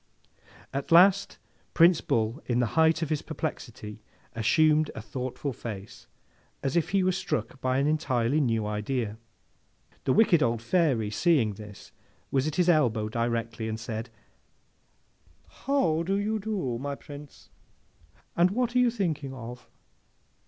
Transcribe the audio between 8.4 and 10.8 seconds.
new idea. The wicked old